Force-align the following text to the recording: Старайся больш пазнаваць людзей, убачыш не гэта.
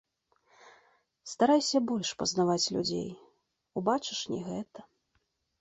Старайся 1.31 1.77
больш 1.91 2.09
пазнаваць 2.21 2.71
людзей, 2.79 3.07
убачыш 3.83 4.19
не 4.33 4.41
гэта. 4.49 4.79